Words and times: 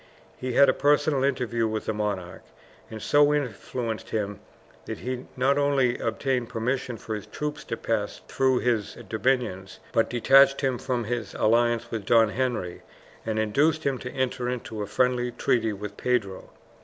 He 0.35 0.53
had 0.53 0.67
a 0.67 0.73
personal 0.73 1.23
interview 1.23 1.67
with 1.67 1.85
the 1.85 1.93
monarch, 1.93 2.41
and 2.89 2.99
so 2.99 3.31
influenced 3.31 4.09
him 4.09 4.39
that 4.85 4.97
he 5.01 5.27
not 5.37 5.59
only 5.59 5.99
obtained 5.99 6.49
permission 6.49 6.97
for 6.97 7.13
his 7.13 7.27
troops 7.27 7.63
to 7.65 7.77
pass 7.77 8.19
through 8.27 8.61
his 8.61 8.95
dominions, 9.07 9.79
but 9.91 10.09
detached 10.09 10.61
him 10.61 10.79
from 10.79 11.03
his 11.03 11.35
alliance 11.35 11.91
with 11.91 12.07
Don 12.07 12.29
Henry, 12.29 12.81
and 13.27 13.37
induced 13.37 13.83
him 13.83 13.99
to 13.99 14.09
enter 14.09 14.49
into 14.49 14.81
a 14.81 14.87
friendly 14.87 15.29
treaty 15.33 15.71
with 15.71 15.97
Pedro. 15.97 16.49